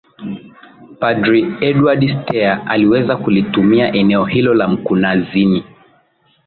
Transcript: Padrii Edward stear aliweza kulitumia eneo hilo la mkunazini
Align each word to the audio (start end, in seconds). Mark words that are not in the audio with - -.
Padrii 0.99 1.55
Edward 1.61 2.01
stear 2.07 2.63
aliweza 2.67 3.17
kulitumia 3.17 3.93
eneo 3.93 4.25
hilo 4.25 4.53
la 4.53 4.67
mkunazini 4.67 5.63